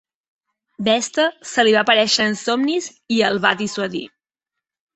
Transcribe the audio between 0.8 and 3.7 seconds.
Vesta se li va aparèixer en somnis i el va